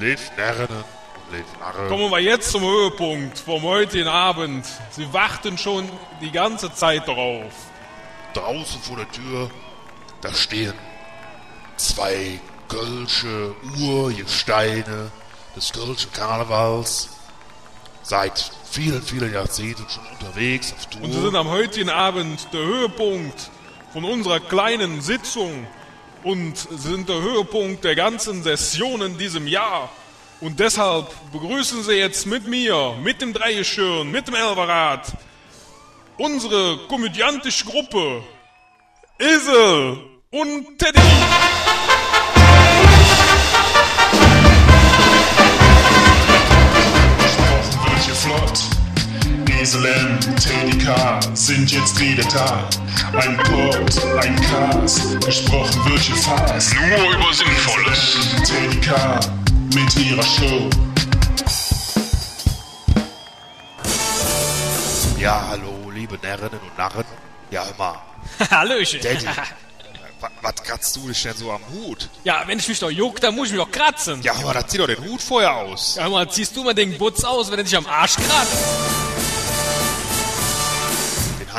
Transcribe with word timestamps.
Lebt 0.00 0.36
Närrinnen 0.36 0.68
und 0.78 1.36
lebt 1.36 1.60
Narren. 1.60 1.88
Kommen 1.88 2.10
wir 2.10 2.20
jetzt 2.20 2.52
zum 2.52 2.62
Höhepunkt 2.62 3.38
vom 3.38 3.62
heutigen 3.62 4.06
Abend. 4.06 4.64
Sie 4.90 5.12
warten 5.12 5.58
schon 5.58 5.88
die 6.20 6.30
ganze 6.30 6.72
Zeit 6.72 7.08
darauf. 7.08 7.52
Draußen 8.34 8.80
vor 8.80 8.96
der 8.96 9.10
Tür, 9.10 9.50
da 10.20 10.32
stehen 10.32 10.74
zwei 11.76 12.38
Kölsche 12.68 13.54
Urgesteine 13.80 15.10
des 15.56 15.72
Kölschen 15.72 16.12
Karnevals. 16.12 17.08
Seit 18.02 18.52
vielen, 18.70 19.02
vielen 19.02 19.32
Jahrzehnten 19.32 19.84
schon 19.88 20.06
unterwegs 20.06 20.72
auf 20.72 20.86
Tour. 20.86 21.02
Und 21.02 21.12
sie 21.12 21.20
sind 21.20 21.34
am 21.34 21.48
heutigen 21.48 21.90
Abend 21.90 22.48
der 22.52 22.60
Höhepunkt 22.60 23.50
von 23.92 24.04
unserer 24.04 24.38
kleinen 24.38 25.00
Sitzung 25.00 25.66
und 26.28 26.58
sind 26.58 27.08
der 27.08 27.22
Höhepunkt 27.22 27.84
der 27.84 27.94
ganzen 27.94 28.42
Session 28.42 29.00
in 29.00 29.16
diesem 29.16 29.46
Jahr. 29.46 29.90
Und 30.42 30.60
deshalb 30.60 31.06
begrüßen 31.32 31.82
Sie 31.82 31.94
jetzt 31.94 32.26
mit 32.26 32.46
mir, 32.46 32.94
mit 33.02 33.22
dem 33.22 33.32
Dreigeschirn, 33.32 34.10
mit 34.10 34.28
dem 34.28 34.34
Elverrad, 34.34 35.10
unsere 36.18 36.80
komödiantische 36.86 37.64
Gruppe 37.64 38.22
Esel 39.18 40.00
und 40.30 40.78
Teddy. 40.78 41.17
Esel 49.68 49.84
M, 49.84 50.18
Teddy 50.36 50.78
K 50.78 51.20
sind 51.34 51.70
jetzt 51.70 52.00
wieder 52.00 52.24
da. 52.24 52.66
Ein 53.18 53.36
Pod, 53.36 54.02
ein 54.24 54.34
Cast, 54.40 55.20
gesprochen 55.20 55.84
wird 55.90 56.00
hier 56.00 56.16
fast. 56.16 56.74
Nur 56.74 57.10
über 57.10 57.34
Sinnvolles. 57.34 58.16
Teddy 58.46 58.80
K 58.80 59.20
mit 59.74 59.94
ihrer 59.98 60.22
Show. 60.22 60.70
Ja, 65.18 65.48
hallo, 65.50 65.90
liebe 65.90 66.16
Närrinnen 66.22 66.60
und 66.60 66.78
Narren. 66.78 67.04
Ja, 67.50 67.66
hör 67.66 67.74
mal, 67.76 67.98
Hallöchen. 68.50 69.02
Daddy, 69.02 69.26
wa- 70.20 70.30
was 70.40 70.54
kratzt 70.62 70.96
du 70.96 71.08
dich 71.08 71.22
denn 71.22 71.36
so 71.36 71.52
am 71.52 71.60
Hut? 71.74 72.08
Ja, 72.24 72.42
wenn 72.46 72.58
ich 72.58 72.66
mich 72.68 72.78
doch 72.78 72.90
juck, 72.90 73.20
dann 73.20 73.34
muss 73.36 73.48
ich 73.48 73.52
mich 73.52 73.60
doch 73.62 73.70
kratzen. 73.70 74.22
Ja, 74.22 74.32
aber 74.32 74.54
dann 74.54 74.66
zieh 74.66 74.78
doch 74.78 74.86
den 74.86 75.04
Hut 75.04 75.20
vorher 75.20 75.52
aus. 75.54 75.96
Ja, 75.96 76.08
mal, 76.08 76.26
ziehst 76.30 76.56
du 76.56 76.64
mal 76.64 76.72
den 76.72 76.96
Butz 76.96 77.22
aus, 77.22 77.50
wenn 77.50 77.58
er 77.58 77.64
dich 77.64 77.76
am 77.76 77.84
Arsch 77.86 78.14
kratzt? 78.16 78.56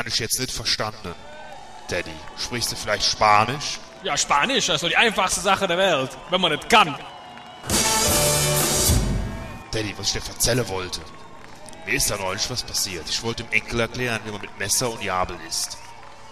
Habe 0.00 0.08
ich 0.08 0.18
jetzt 0.18 0.40
nicht 0.40 0.50
verstanden. 0.50 1.14
Daddy, 1.88 2.14
sprichst 2.38 2.72
du 2.72 2.76
vielleicht 2.76 3.04
Spanisch? 3.04 3.78
Ja, 4.02 4.16
Spanisch, 4.16 4.68
das 4.68 4.76
ist 4.76 4.82
doch 4.82 4.88
die 4.88 4.96
einfachste 4.96 5.42
Sache 5.42 5.66
der 5.66 5.76
Welt, 5.76 6.16
wenn 6.30 6.40
man 6.40 6.52
das 6.52 6.66
kann. 6.70 6.96
Daddy, 9.70 9.94
was 9.98 10.06
ich 10.06 10.22
dir 10.22 10.26
erzählen 10.26 10.66
wollte. 10.68 11.02
Mir 11.84 11.96
ist 11.96 12.10
da 12.10 12.16
neulich 12.16 12.48
was 12.48 12.62
passiert. 12.62 13.10
Ich 13.10 13.22
wollte 13.22 13.42
dem 13.42 13.52
Enkel 13.52 13.80
erklären, 13.80 14.22
wie 14.24 14.30
man 14.30 14.40
mit 14.40 14.58
Messer 14.58 14.90
und 14.90 15.04
Gabel 15.04 15.36
isst. 15.46 15.76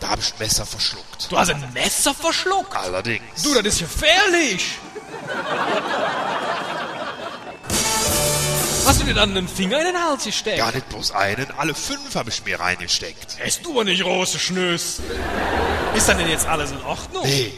Da 0.00 0.08
habe 0.08 0.22
ich 0.22 0.32
ein 0.32 0.38
Messer 0.38 0.64
verschluckt. 0.64 1.30
Du 1.30 1.36
hast 1.36 1.50
ein 1.50 1.72
Messer 1.74 2.14
verschluckt. 2.14 2.74
Allerdings. 2.74 3.42
Du, 3.42 3.52
das 3.52 3.66
ist 3.66 3.80
gefährlich. 3.80 4.78
Hast 8.88 9.02
du 9.02 9.04
dir 9.04 9.12
dann 9.12 9.34
den 9.34 9.46
Finger 9.46 9.80
in 9.80 9.84
den 9.84 10.02
Hals 10.02 10.24
gesteckt? 10.24 10.56
Gar 10.56 10.72
nicht 10.72 10.88
bloß 10.88 11.12
einen, 11.12 11.46
alle 11.58 11.74
fünf 11.74 12.14
habe 12.14 12.30
ich 12.30 12.42
mir 12.46 12.58
reingesteckt. 12.58 13.36
Hast 13.44 13.62
du 13.62 13.72
aber 13.72 13.84
nicht 13.84 14.02
große 14.02 14.38
Schnös. 14.38 15.02
Ist 15.94 16.08
dann 16.08 16.16
denn 16.16 16.30
jetzt 16.30 16.46
alles 16.46 16.70
in 16.70 16.80
Ordnung? 16.80 17.22
Nee, 17.22 17.52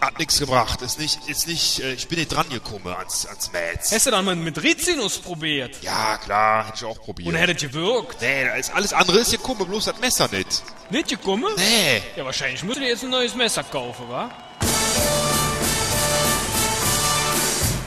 hat 0.00 0.16
nichts 0.20 0.38
gebracht. 0.38 0.80
Ist 0.82 1.00
nicht, 1.00 1.28
ist 1.28 1.48
nicht, 1.48 1.80
äh, 1.80 1.94
ich 1.94 2.06
bin 2.06 2.20
nicht 2.20 2.28
dran 2.28 2.48
gekommen 2.48 2.94
ans, 2.96 3.26
ans 3.26 3.50
Mäz. 3.50 3.90
Hast 3.90 4.06
du 4.06 4.12
dann 4.12 4.24
mal 4.24 4.36
mit 4.36 4.62
Rizinus 4.62 5.18
probiert? 5.18 5.82
Ja, 5.82 6.16
klar, 6.18 6.68
hätte 6.68 6.76
ich 6.76 6.84
auch 6.84 7.00
probiert. 7.02 7.28
Und 7.28 7.34
hätte 7.34 7.56
gewirkt? 7.56 8.20
nee, 8.20 8.44
da 8.44 8.54
ist 8.54 8.72
alles 8.72 8.92
andere 8.92 9.18
ist 9.18 9.32
gekommen, 9.32 9.66
bloß 9.66 9.86
das 9.86 9.98
Messer 9.98 10.28
nicht. 10.30 10.62
Nicht 10.90 11.08
gekommen? 11.08 11.52
Nee. 11.56 12.02
Ja, 12.14 12.24
wahrscheinlich 12.24 12.62
musst 12.62 12.76
du 12.76 12.82
dir 12.82 12.90
jetzt 12.90 13.02
ein 13.02 13.10
neues 13.10 13.34
Messer 13.34 13.64
kaufen, 13.64 14.08
wa? 14.08 14.30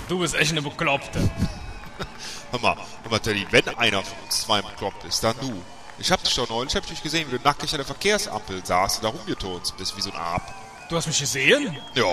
Du 0.10 0.20
bist 0.20 0.36
echt 0.36 0.52
eine 0.52 0.62
Bekloppte. 0.62 1.32
Hör 2.52 2.60
mal, 2.60 2.76
hör 3.04 3.12
mal, 3.12 3.20
Teddy, 3.20 3.48
wenn 3.52 3.68
einer 3.78 4.04
von 4.04 4.18
uns 4.26 4.42
zwei 4.42 4.62
bekloppt 4.62 5.04
ist, 5.06 5.24
dann 5.24 5.36
du. 5.40 5.62
Ich 5.98 6.12
hab 6.12 6.24
dich 6.24 6.34
doch 6.36 6.50
neulich, 6.50 6.76
hab 6.76 6.86
dich 6.86 7.02
gesehen, 7.02 7.32
wie 7.32 7.38
du 7.38 7.44
nackig 7.44 7.72
an 7.72 7.78
der 7.78 7.86
Verkehrsampel 7.86 8.66
saßt 8.66 8.98
und 8.98 9.04
da 9.04 9.10
rumgeturnt 9.10 9.74
bist, 9.78 9.96
wie 9.96 10.02
so 10.02 10.12
ein 10.12 10.18
Ab. 10.18 10.54
Du 10.90 10.96
hast 10.98 11.08
mich 11.08 11.20
gesehen? 11.20 11.78
Ja, 11.96 12.06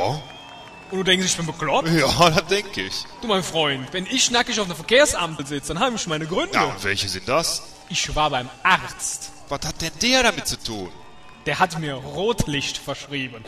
Und 0.90 0.98
du 0.98 1.02
denkst, 1.02 1.26
ich 1.26 1.36
bin 1.36 1.46
bekloppt? 1.46 1.88
ja, 1.88 2.06
das 2.30 2.46
denke 2.46 2.82
ich. 2.82 3.04
Du, 3.22 3.26
mein 3.28 3.42
Freund, 3.42 3.92
wenn 3.92 4.06
ich 4.06 4.30
nackig 4.30 4.60
auf 4.60 4.66
einer 4.66 4.74
Verkehrsampel 4.76 5.46
sitze, 5.46 5.72
dann 5.74 5.82
habe 5.82 5.96
ich 5.96 6.06
meine 6.06 6.26
Gründe. 6.26 6.54
Ja, 6.54 6.64
und 6.64 6.84
welche 6.84 7.08
sind 7.08 7.28
das? 7.28 7.62
Ich 7.88 8.14
war 8.14 8.30
beim 8.30 8.48
Arzt. 8.62 9.30
Was 9.48 9.60
hat 9.66 9.80
denn 9.80 9.92
der 10.02 10.22
damit 10.22 10.46
zu 10.46 10.62
tun? 10.62 10.90
Der 11.46 11.58
hat 11.58 11.78
mir 11.78 11.94
Rotlicht 11.94 12.76
verschrieben. 12.76 13.42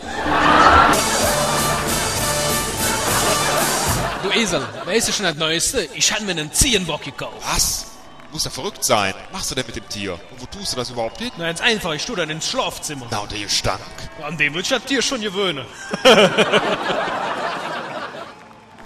Du 4.23 4.31
Esel, 4.31 4.67
weißt 4.85 5.09
du 5.09 5.13
schon 5.13 5.25
das 5.25 5.37
Neueste? 5.37 5.89
Ich 5.95 6.13
habe 6.13 6.25
mir 6.25 6.33
einen 6.33 6.53
Ziehenbock 6.53 7.03
gekauft. 7.03 7.37
Was? 7.43 7.87
Muss 8.33 8.45
ja 8.45 8.51
verrückt 8.51 8.85
sein. 8.85 9.15
Was 9.15 9.33
machst 9.33 9.51
du 9.51 9.55
denn 9.55 9.65
mit 9.67 9.77
dem 9.77 9.89
Tier? 9.89 10.13
Und 10.31 10.43
wo 10.43 10.47
tust 10.47 10.73
du 10.73 10.77
das 10.77 10.91
überhaupt 10.91 11.19
hin? 11.19 11.31
Na, 11.39 11.47
ganz 11.47 11.61
einfach, 11.61 11.95
ich 11.95 12.05
tue 12.05 12.17
dann 12.17 12.29
ins 12.31 12.49
Schlafzimmer. 12.49 13.07
Na, 13.11 13.19
und 13.21 13.33
der 13.33 13.39
Gestank. 13.41 13.81
An 14.23 14.37
dem 14.37 14.53
wird 14.55 14.67
sich 14.67 14.77
das 14.77 14.87
Tier 14.87 15.01
schon 15.03 15.21
gewöhnen. 15.23 15.65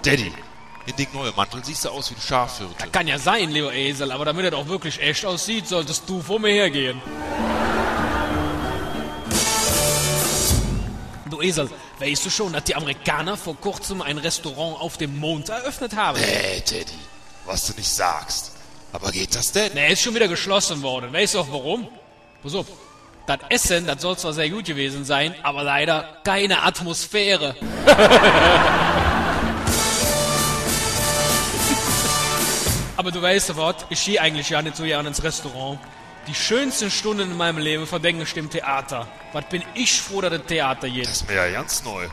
Daddy, 0.02 0.32
in 0.86 0.96
dem 0.96 1.08
neuen 1.12 1.34
Mantel 1.34 1.64
siehst 1.64 1.84
du 1.84 1.88
aus 1.88 2.10
wie 2.10 2.14
ein 2.14 2.20
Schafhirte. 2.20 2.88
Kann 2.92 3.06
ja 3.08 3.18
sein, 3.18 3.50
lieber 3.50 3.72
Esel, 3.72 4.12
aber 4.12 4.24
damit 4.24 4.44
er 4.44 4.56
auch 4.56 4.68
wirklich 4.68 5.00
echt 5.00 5.26
aussieht, 5.26 5.66
solltest 5.66 6.08
du 6.08 6.22
vor 6.22 6.38
mir 6.38 6.52
hergehen. 6.52 7.02
Du 11.28 11.42
Esel, 11.42 11.68
weißt 11.98 12.26
du 12.26 12.30
schon, 12.30 12.52
dass 12.52 12.64
die 12.64 12.74
Amerikaner 12.74 13.36
vor 13.36 13.56
kurzem 13.56 14.02
ein 14.02 14.18
Restaurant 14.18 14.80
auf 14.80 14.96
dem 14.96 15.18
Mond 15.18 15.48
eröffnet 15.48 15.96
haben? 15.96 16.18
Hey, 16.18 16.60
Teddy, 16.60 16.92
was 17.44 17.66
du 17.66 17.74
nicht 17.74 17.90
sagst. 17.90 18.52
Aber 18.92 19.10
geht 19.10 19.34
das 19.34 19.50
denn? 19.52 19.74
Ne, 19.74 19.90
ist 19.92 20.02
schon 20.02 20.14
wieder 20.14 20.28
geschlossen 20.28 20.82
worden. 20.82 21.12
Weißt 21.12 21.34
du 21.34 21.40
auch 21.40 21.48
warum? 21.50 21.88
Pass 22.42 22.54
auf. 22.54 22.66
Das 23.26 23.38
Essen, 23.48 23.86
das 23.86 24.02
soll 24.02 24.18
zwar 24.18 24.34
sehr 24.34 24.50
gut 24.50 24.66
gewesen 24.66 25.04
sein, 25.04 25.34
aber 25.42 25.62
leider 25.62 26.18
keine 26.24 26.62
Atmosphäre. 26.62 27.56
aber 32.96 33.10
du 33.10 33.22
weißt 33.22 33.56
was, 33.56 33.76
ich 33.88 34.04
gehe 34.04 34.20
eigentlich 34.20 34.50
ja 34.50 34.60
nicht 34.60 34.76
so 34.76 34.84
gerne 34.84 35.08
ins 35.08 35.22
Restaurant. 35.22 35.80
Die 36.26 36.34
schönsten 36.34 36.90
Stunden 36.90 37.32
in 37.32 37.36
meinem 37.36 37.58
Leben 37.58 37.86
verdenke 37.86 38.22
ich 38.22 38.32
dem 38.32 38.48
Theater. 38.48 39.06
Was 39.32 39.46
bin 39.48 39.62
ich 39.74 40.00
froh, 40.00 40.22
dass 40.22 40.30
das 40.30 40.46
Theater 40.46 40.88
geht. 40.88 41.04
Das 41.06 41.16
ist 41.16 41.28
mir 41.28 41.34
ja 41.34 41.50
ganz 41.50 41.84
neu. 41.84 42.08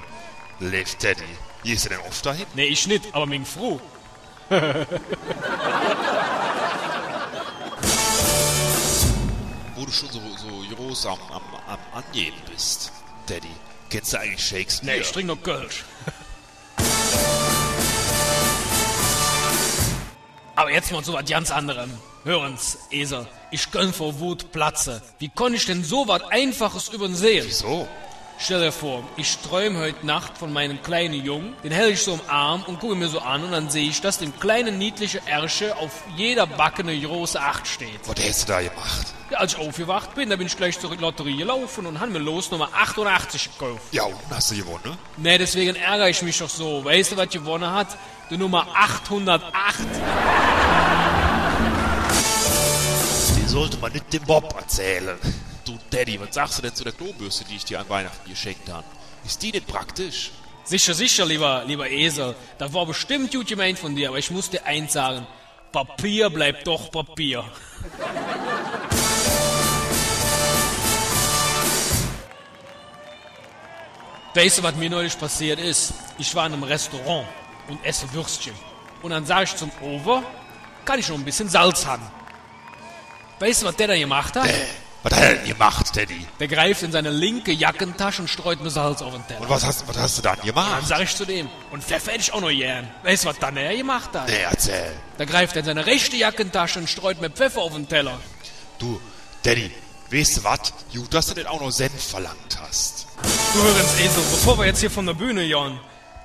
Lebt 0.60 1.00
Teddy. 1.00 1.24
Gehst 1.64 1.86
du 1.86 1.90
denn 1.90 2.00
oft 2.00 2.26
dahin? 2.26 2.46
Nee, 2.54 2.66
ich 2.66 2.88
nicht, 2.88 3.06
aber 3.14 3.26
mich 3.26 3.48
froh. 3.48 3.80
Wo 9.76 9.86
du 9.86 9.92
schon 9.92 10.10
so, 10.10 10.20
so 10.36 10.76
groß 10.76 11.06
am, 11.06 11.20
am, 11.32 11.42
am 11.68 11.80
Angeben 11.94 12.38
bist. 12.52 12.92
Daddy, 13.28 13.48
kennst 13.90 14.12
du 14.14 14.20
eigentlich 14.20 14.46
Shakespeare? 14.46 14.98
Nee, 14.98 15.02
ich 15.02 15.12
trinke 15.12 15.34
noch 15.34 15.42
Kölsch. 15.42 15.86
Aber 20.62 20.72
jetzt 20.72 20.92
mal 20.92 21.04
zu 21.04 21.14
was 21.14 21.26
ganz 21.26 21.50
anderem. 21.50 21.90
Hör 22.24 22.42
uns, 22.42 22.78
Esel. 22.92 23.26
Ich 23.50 23.72
gönn 23.72 23.92
vor 23.92 24.20
Wut 24.20 24.52
Platze. 24.52 25.02
Wie 25.18 25.28
konnte 25.28 25.58
ich 25.58 25.66
denn 25.66 25.84
so 25.84 26.08
was 26.08 26.22
Einfaches 26.30 26.90
übersehen? 26.90 27.46
Wieso? 27.48 27.88
Stell 28.44 28.60
dir 28.60 28.72
vor, 28.72 29.04
ich 29.18 29.38
träume 29.38 29.78
heute 29.78 30.04
Nacht 30.04 30.36
von 30.36 30.52
meinem 30.52 30.82
kleinen 30.82 31.24
Jungen, 31.24 31.54
den 31.64 31.72
hält 31.72 31.94
ich 31.94 32.02
so 32.02 32.14
im 32.16 32.22
Arm 32.28 32.64
und 32.66 32.80
gucke 32.80 32.96
mir 32.96 33.08
so 33.08 33.20
an 33.20 33.44
und 33.44 33.52
dann 33.52 33.70
sehe 33.70 33.88
ich, 33.88 34.02
dass 34.02 34.18
dem 34.18 34.38
kleinen 34.40 34.80
niedliche 34.80 35.22
Ersche 35.28 35.78
auf 35.78 36.04
jeder 36.18 36.48
Backe 36.48 36.82
eine 36.82 37.00
große 37.00 37.40
Acht 37.40 37.68
steht. 37.68 38.00
Was 38.06 38.16
hast 38.28 38.50
du 38.50 38.54
da 38.54 38.62
gemacht? 38.62 39.14
Ja, 39.30 39.38
als 39.38 39.54
ich 39.54 39.60
aufgewacht 39.60 40.16
bin, 40.16 40.32
da 40.32 40.38
bin 40.38 40.48
ich 40.48 40.58
gleich 40.58 40.80
zur 40.80 40.96
Lotterie 40.96 41.38
gelaufen 41.38 41.86
und 41.86 42.00
habe 42.00 42.10
mir 42.10 42.18
los 42.18 42.50
Nummer 42.50 42.70
88 42.74 43.52
gekauft. 43.60 43.84
Ja, 43.92 44.06
und 44.06 44.16
hast 44.32 44.50
du 44.50 44.56
gewonnen? 44.56 44.82
ne? 44.86 44.98
Nee, 45.18 45.38
deswegen 45.38 45.76
ärgere 45.76 46.10
ich 46.10 46.24
mich 46.24 46.40
doch 46.40 46.50
so. 46.50 46.84
Weißt 46.84 47.12
du, 47.12 47.18
was 47.18 47.30
gewonnen 47.30 47.70
hat? 47.70 47.96
Die 48.32 48.38
Nummer 48.38 48.66
808. 48.74 49.44
Die 53.38 53.48
sollte 53.48 53.78
man 53.78 53.92
nicht 53.92 54.12
dem 54.12 54.24
Bob 54.24 54.52
erzählen. 54.58 55.20
Daddy, 55.92 56.20
was 56.22 56.34
sagst 56.34 56.58
du 56.58 56.62
denn 56.62 56.74
zu 56.74 56.86
der 56.86 56.94
Klobürste, 56.94 57.44
die 57.44 57.58
ich 57.58 57.66
dir 57.66 57.80
an 57.80 57.90
Weihnachten 57.90 58.30
geschenkt 58.30 58.70
habe? 58.70 58.86
Ist 59.26 59.44
die 59.44 59.52
denn 59.52 59.66
praktisch? 59.66 60.32
Sicher, 60.64 60.94
sicher, 60.94 61.26
lieber, 61.26 61.64
lieber 61.68 61.90
Esel. 61.90 62.34
Das 62.58 62.74
war 62.74 62.86
bestimmt 62.86 63.32
gut 63.32 63.48
gemeint 63.48 63.78
von 63.78 63.94
dir, 63.94 64.08
aber 64.08 64.18
ich 64.18 64.32
muss 64.32 64.50
dir 64.50 64.66
eins 64.66 64.94
sagen. 64.94 65.28
Papier 65.74 66.30
bleibt 66.30 66.66
doch 66.66 66.90
Papier. 66.92 67.44
Weißt 74.34 74.60
du, 74.60 74.64
was 74.64 74.76
mir 74.76 74.90
neulich 74.90 75.20
passiert 75.20 75.60
ist? 75.60 75.94
Ich 76.18 76.34
war 76.36 76.46
in 76.46 76.54
einem 76.54 76.64
Restaurant 76.64 77.28
und 77.68 77.84
esse 77.84 78.12
Würstchen. 78.14 78.56
Und 79.02 79.12
dann 79.12 79.26
sage 79.26 79.44
ich 79.44 79.56
zum 79.58 79.70
Over, 79.82 80.24
kann 80.86 81.00
ich 81.00 81.10
noch 81.10 81.18
ein 81.18 81.26
bisschen 81.26 81.50
Salz 81.50 81.86
haben. 81.86 82.04
Weißt 83.40 83.62
du, 83.62 83.66
was 83.66 83.76
der 83.76 83.88
da 83.88 83.98
gemacht 83.98 84.36
hat? 84.38 84.50
Was 85.04 85.14
hat 85.14 85.24
er 85.24 85.34
denn 85.36 85.46
gemacht, 85.48 85.94
Teddy? 85.94 86.28
Der 86.40 86.48
greift 86.48 86.84
in 86.84 86.92
seine 86.92 87.10
linke 87.10 87.52
Jackentasche 87.52 88.22
und 88.22 88.28
streut 88.28 88.62
mir 88.62 88.70
Salz 88.70 89.02
auf 89.02 89.14
den 89.14 89.26
Teller. 89.26 89.42
Und 89.42 89.50
was 89.50 89.66
hast, 89.66 89.88
was 89.88 89.98
hast 89.98 90.18
du 90.20 90.22
dann 90.22 90.38
Dann 90.38 90.46
gemacht? 90.46 90.86
sag 90.86 91.02
ich 91.02 91.16
zu 91.16 91.26
dem, 91.26 91.50
und 91.72 91.84
Pfeffer 91.84 92.12
hätte 92.12 92.22
ich 92.22 92.34
auch 92.34 92.42
noch 92.42 92.50
gern. 92.50 92.88
Weißt 93.04 93.24
du, 93.24 93.30
was 93.30 93.40
dann 93.40 93.58
er 93.58 93.76
gemacht 93.76 94.12
hat? 94.14 94.28
Nee, 94.28 94.42
erzähl. 94.44 94.92
Da 95.18 95.26
greift 95.26 95.56
er 95.56 95.62
in 95.62 95.66
seine 95.66 95.86
rechte 95.88 96.16
Jackentasche 96.18 96.78
und 96.80 96.88
streut 96.88 97.20
mir 97.20 97.32
Pfeffer 97.32 97.62
auf 97.62 97.74
den 97.74 97.88
Teller. 97.90 98.20
Du, 98.78 99.02
Teddy, 99.42 99.72
weißt 100.12 100.38
du 100.38 100.44
was? 100.44 100.74
Gut, 100.94 101.12
dass 101.14 101.26
du 101.28 101.34
denn 101.34 101.48
auch 101.48 101.62
noch 101.62 101.72
Senf 101.72 102.04
verlangt 102.10 102.60
hast. 102.62 103.08
Du 103.54 103.62
hörens 103.64 103.94
Esel, 104.00 104.24
bevor 104.32 104.60
wir 104.60 104.66
jetzt 104.68 104.82
hier 104.82 104.92
von 104.92 105.08
der 105.08 105.14
Bühne 105.16 105.44
jahren, 105.44 105.80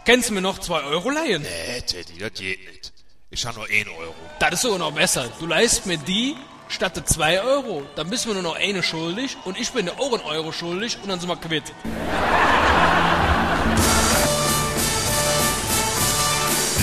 kennst 0.04 0.28
du 0.28 0.34
mir 0.34 0.42
noch 0.42 0.58
zwei 0.58 0.82
Euro 0.82 1.08
leihen? 1.10 1.40
Nee, 1.42 1.80
Teddy, 1.80 2.18
das 2.18 2.32
geht 2.34 2.58
nicht. 2.70 2.92
Ich 3.30 3.44
habe 3.46 3.56
nur 3.58 3.66
1 3.68 3.88
Euro. 3.98 4.14
Das 4.38 4.52
ist 4.52 4.60
sogar 4.62 4.78
noch 4.78 4.92
besser. 4.92 5.28
Du 5.40 5.46
leist 5.46 5.86
mir 5.86 5.96
die 5.98 6.36
statt 6.68 6.96
der 6.96 7.06
zwei 7.06 7.40
Euro. 7.40 7.82
Dann 7.96 8.10
bist 8.10 8.26
du 8.26 8.32
nur 8.32 8.42
noch 8.42 8.56
eine 8.56 8.82
schuldig 8.82 9.36
und 9.44 9.58
ich 9.58 9.70
bin 9.72 9.86
dir 9.86 9.98
auch 9.98 10.12
einen 10.12 10.24
Euro 10.24 10.52
schuldig 10.52 10.98
und 11.02 11.08
dann 11.08 11.20
sind 11.20 11.28
wir 11.28 11.36
quitt. 11.36 11.72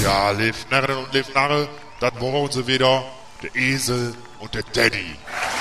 Ja, 0.03 0.31
lebt 0.31 0.67
und 0.71 1.13
lebt 1.13 1.33
Narre, 1.33 1.69
das 1.99 2.11
wollen 2.19 2.51
sie 2.51 2.67
wieder. 2.67 3.03
Der 3.41 3.55
Esel 3.55 4.15
und 4.39 4.53
der 4.53 4.63
Teddy. 4.63 5.15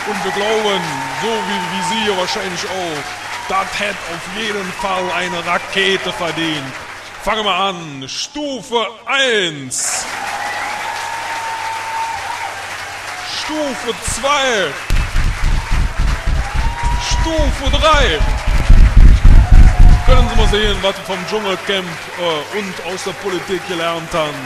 Und 0.08 0.24
wir 0.24 0.32
glauben, 0.32 0.82
so 1.20 1.28
wie, 1.28 1.60
wie 1.72 2.04
Sie 2.04 2.10
ja 2.10 2.16
wahrscheinlich 2.16 2.64
auch, 2.64 3.48
das 3.48 3.80
hätte 3.80 3.98
auf 4.12 4.40
jeden 4.40 4.72
Fall 4.74 5.10
eine 5.12 5.44
Rakete 5.44 6.12
verdient. 6.12 6.72
Fangen 7.22 7.44
wir 7.44 7.54
an. 7.54 8.08
Stufe 8.08 8.86
1. 9.06 10.01
Stufe 13.44 13.92
2. 14.20 14.72
Stufe 17.10 17.70
3. 17.76 18.20
Können 20.06 20.28
Sie 20.28 20.36
mal 20.36 20.48
sehen, 20.48 20.76
was 20.80 20.96
wir 20.96 21.04
vom 21.04 21.26
Dschungelcamp 21.26 21.88
äh, 22.20 22.58
und 22.58 22.92
aus 22.92 23.02
der 23.02 23.10
Politik 23.12 23.66
gelernt 23.66 24.12
haben. 24.12 24.36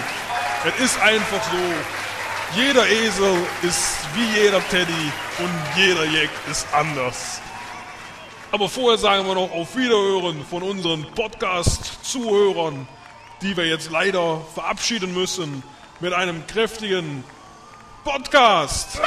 Es 0.64 0.82
ist 0.82 1.00
einfach 1.02 1.42
so, 1.42 2.58
jeder 2.58 2.88
Esel 2.88 3.36
ist 3.62 3.98
wie 4.14 4.40
jeder 4.40 4.66
Teddy 4.70 5.12
und 5.40 5.52
jeder 5.76 6.04
Jack 6.04 6.30
ist 6.50 6.66
anders. 6.72 7.42
Aber 8.50 8.66
vorher 8.68 8.96
sagen 8.96 9.26
wir 9.26 9.34
noch 9.34 9.52
auf 9.52 9.76
Wiederhören 9.76 10.42
von 10.48 10.62
unseren 10.62 11.04
Podcast-Zuhörern, 11.14 12.88
die 13.42 13.54
wir 13.56 13.66
jetzt 13.66 13.90
leider 13.90 14.40
verabschieden 14.54 15.12
müssen 15.12 15.62
mit 16.00 16.14
einem 16.14 16.46
kräftigen 16.46 17.24
Podcast. 18.06 19.00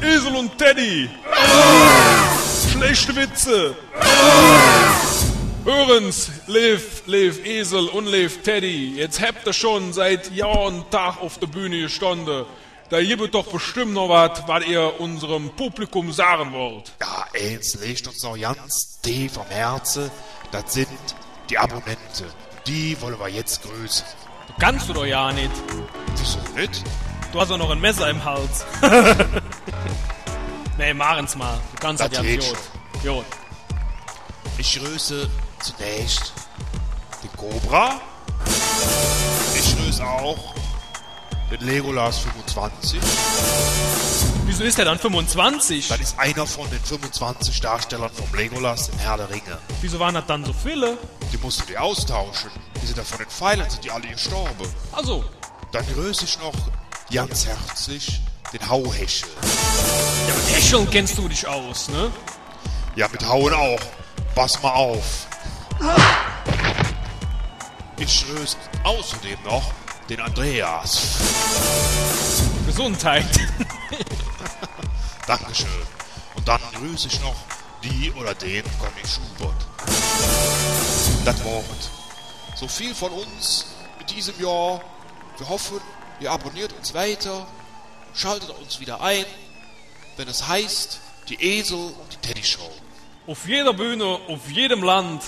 Esel 0.00 0.36
und 0.36 0.56
Teddy. 0.56 1.10
Schlechte 2.70 3.16
Witze. 3.16 3.74
Hörens, 5.64 6.30
Lev, 6.46 7.02
Lev 7.06 7.44
Esel 7.44 7.88
und 7.88 8.06
Lev 8.06 8.44
Teddy. 8.44 8.94
Jetzt 8.96 9.20
habt 9.20 9.44
ihr 9.44 9.52
schon 9.52 9.92
seit 9.92 10.30
Jahr 10.30 10.66
und 10.66 10.88
Tag 10.92 11.20
auf 11.20 11.38
der 11.38 11.48
Bühne 11.48 11.80
gestanden. 11.80 12.44
Da 12.90 13.02
gibt 13.02 13.34
doch 13.34 13.46
bestimmt 13.46 13.94
noch 13.94 14.08
was, 14.08 14.46
was 14.46 14.64
ihr 14.64 15.00
unserem 15.00 15.50
Publikum 15.50 16.12
sagen 16.12 16.52
wollt. 16.52 16.92
Ja, 17.00 17.26
eins 17.34 17.74
legt 17.74 18.06
uns 18.06 18.22
noch 18.22 18.38
ganz 18.38 19.00
tief 19.02 19.36
am 19.36 19.48
Herzen. 19.48 20.12
Das 20.52 20.72
sind 20.72 20.86
die 21.50 21.58
Abonnenten. 21.58 22.26
Die 22.68 22.96
wollen 23.00 23.18
wir 23.18 23.28
jetzt 23.28 23.62
grüßen. 23.64 24.06
Du 24.46 24.52
kannst 24.60 24.88
du 24.88 24.92
doch 24.92 25.06
ja 25.06 25.32
nicht. 25.32 25.50
Wieso 26.16 26.38
nicht? 26.54 26.84
Du 27.32 27.40
hast 27.40 27.50
doch 27.50 27.56
noch 27.58 27.70
ein 27.70 27.80
Messer 27.80 28.10
im 28.10 28.22
Hals. 28.22 28.66
nee, 30.78 30.92
machen's 30.92 31.34
mal. 31.34 31.58
Du 31.74 31.80
kannst 31.80 32.02
Das 32.02 32.10
das 32.10 32.18
ja 32.18 32.32
Jod. 32.32 32.56
Jod. 33.02 33.24
Ich 34.58 34.78
grüße 34.78 35.28
zunächst 35.60 36.32
den 37.22 37.32
Cobra. 37.36 38.00
Ich 39.56 39.76
grüße 39.76 40.04
auch 40.04 40.54
den 41.50 41.60
Legolas 41.66 42.18
25. 42.18 43.00
Wieso 44.44 44.64
ist 44.64 44.76
der 44.76 44.84
dann 44.84 44.98
25? 44.98 45.88
Das 45.88 46.00
ist 46.00 46.18
einer 46.18 46.46
von 46.46 46.68
den 46.68 46.80
25 46.80 47.60
Darstellern 47.62 48.10
vom 48.10 48.34
Legolas 48.38 48.90
in 48.90 48.98
Herr 48.98 49.16
der 49.16 49.30
Ringe. 49.30 49.58
Wieso 49.80 49.98
waren 49.98 50.14
das 50.14 50.26
dann 50.26 50.44
so 50.44 50.52
viele? 50.52 50.98
Die 51.32 51.38
musst 51.38 51.60
du 51.62 51.64
dir 51.66 51.80
austauschen. 51.82 52.50
Die 52.82 52.86
sind 52.86 52.98
ja 52.98 53.04
von 53.04 53.18
den 53.18 53.28
Pfeilen, 53.28 53.68
sind 53.70 53.84
die 53.84 53.90
alle 53.90 54.08
gestorben. 54.08 54.68
Also, 54.92 55.24
Dann 55.72 55.86
grüße 55.94 56.24
ich 56.26 56.38
noch 56.38 56.52
ganz 57.12 57.46
herzlich 57.46 58.20
den 58.52 58.68
Hauhechel. 58.68 59.28
ja, 60.28 60.34
mit 60.34 60.56
Hecheln 60.56 60.90
kennst 60.90 61.18
du 61.18 61.28
dich 61.28 61.46
aus, 61.46 61.88
ne? 61.88 62.10
Ja, 62.96 63.08
mit 63.08 63.26
Hauen 63.26 63.52
auch. 63.52 63.80
Pass 64.34 64.62
mal 64.62 64.72
auf. 64.72 65.26
Ich 67.98 68.26
grüße 68.26 68.56
außerdem 68.82 69.38
noch 69.44 69.72
den 70.08 70.20
Andreas. 70.20 71.02
Gesundheit. 72.66 73.26
Dankeschön. 75.26 75.68
Und 76.34 76.48
dann 76.48 76.60
grüße 76.74 77.08
ich 77.08 77.20
noch 77.20 77.36
die 77.82 78.10
oder 78.12 78.34
den 78.34 78.64
Conny 78.78 79.06
Schubert. 79.06 79.66
Das 81.24 81.44
Wort. 81.44 81.90
So 82.54 82.68
viel 82.68 82.94
von 82.94 83.12
uns 83.12 83.66
in 84.00 84.06
diesem 84.06 84.40
Jahr. 84.42 84.80
Wir 85.36 85.48
hoffen, 85.48 85.80
ihr 86.22 86.30
abonniert 86.30 86.72
uns 86.74 86.94
weiter, 86.94 87.46
schaltet 88.14 88.50
uns 88.50 88.78
wieder 88.80 89.00
ein, 89.00 89.24
wenn 90.16 90.28
es 90.28 90.46
heißt, 90.46 91.00
die 91.28 91.42
Esel 91.42 91.78
und 91.78 92.12
die 92.12 92.28
Teddy 92.28 92.44
Show. 92.44 92.70
Auf 93.26 93.46
jeder 93.48 93.72
Bühne, 93.72 94.04
auf 94.28 94.50
jedem 94.50 94.82
Land 94.82 95.22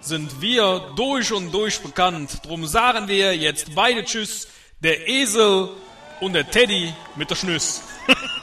sind 0.00 0.40
wir 0.40 0.92
durch 0.96 1.32
und 1.32 1.52
durch 1.52 1.80
bekannt. 1.80 2.40
Drum 2.44 2.66
sagen 2.66 3.08
wir 3.08 3.36
jetzt 3.36 3.74
beide 3.74 4.04
Tschüss, 4.04 4.48
der 4.80 5.06
Esel 5.08 5.70
und 6.20 6.32
der 6.32 6.50
Teddy 6.50 6.94
mit 7.16 7.30
der 7.30 7.36
Schnüss. 7.36 7.82